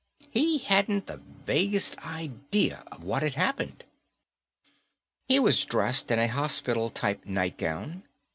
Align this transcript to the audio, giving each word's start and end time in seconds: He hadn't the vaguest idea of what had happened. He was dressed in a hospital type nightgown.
He 0.31 0.57
hadn't 0.57 1.05
the 1.05 1.17
vaguest 1.45 1.95
idea 2.03 2.83
of 2.91 3.03
what 3.03 3.21
had 3.21 3.35
happened. 3.35 3.83
He 5.27 5.37
was 5.37 5.63
dressed 5.63 6.09
in 6.09 6.17
a 6.17 6.27
hospital 6.27 6.89
type 6.89 7.23
nightgown. 7.27 8.01